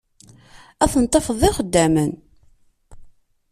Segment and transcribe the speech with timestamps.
[0.83, 2.11] Ad ten-tafeḍ d ixeddamen.